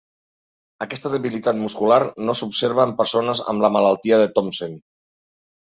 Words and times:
Aquesta 0.85 1.11
debilitat 1.15 1.59
muscular 1.59 1.99
no 2.29 2.37
s'observa 2.41 2.87
en 2.91 2.97
persones 3.03 3.45
amb 3.55 3.67
la 3.67 3.73
malaltia 3.79 4.21
de 4.23 4.29
Thomsen. 4.39 4.79